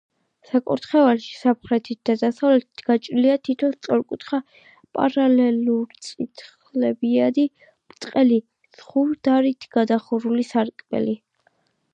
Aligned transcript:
საკურთხეველში, 0.49 1.33
სამხრეთით 1.41 1.99
და 2.09 2.15
დასავლეთით, 2.21 2.81
გაჭრილია 2.87 3.35
თითო 3.49 3.69
სწორკუთხა 3.75 4.39
პარალელურწირთხლებიანი, 4.99 7.47
ბრტყელი 7.95 8.43
ზღუდარით 8.81 9.69
გადახურული 9.79 10.51
სარკმელი. 10.51 11.17